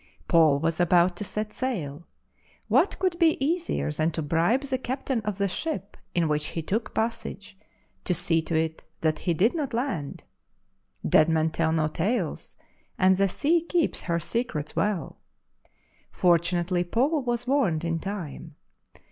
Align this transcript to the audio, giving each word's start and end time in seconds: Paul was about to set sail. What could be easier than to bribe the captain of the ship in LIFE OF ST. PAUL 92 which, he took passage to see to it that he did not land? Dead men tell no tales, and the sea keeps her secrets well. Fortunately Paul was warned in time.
Paul 0.27 0.59
was 0.59 0.79
about 0.79 1.15
to 1.17 1.23
set 1.23 1.53
sail. 1.53 2.07
What 2.67 2.97
could 2.97 3.19
be 3.19 3.37
easier 3.39 3.91
than 3.91 4.09
to 4.13 4.23
bribe 4.23 4.61
the 4.63 4.79
captain 4.79 5.21
of 5.21 5.37
the 5.37 5.47
ship 5.47 5.95
in 6.15 6.23
LIFE 6.23 6.23
OF 6.23 6.23
ST. 6.23 6.25
PAUL 6.25 6.29
92 6.29 6.29
which, 6.31 6.45
he 6.55 6.61
took 6.63 6.95
passage 6.95 7.57
to 8.05 8.13
see 8.15 8.41
to 8.41 8.55
it 8.55 8.83
that 9.01 9.19
he 9.19 9.35
did 9.35 9.53
not 9.53 9.75
land? 9.75 10.23
Dead 11.07 11.29
men 11.29 11.51
tell 11.51 11.71
no 11.71 11.87
tales, 11.87 12.57
and 12.97 13.17
the 13.17 13.29
sea 13.29 13.61
keeps 13.61 14.01
her 14.01 14.19
secrets 14.19 14.75
well. 14.75 15.19
Fortunately 16.11 16.83
Paul 16.83 17.21
was 17.21 17.45
warned 17.45 17.83
in 17.85 17.99
time. 17.99 18.55